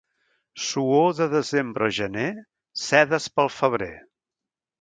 Suor 0.67 1.11
de 1.19 1.27
desembre 1.33 1.89
o 1.89 1.93
gener, 1.99 2.31
sedes 2.87 3.31
pel 3.37 3.55
febrer. 3.59 3.95